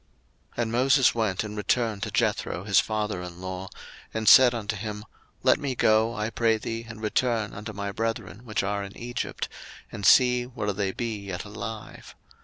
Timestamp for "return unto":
7.03-7.71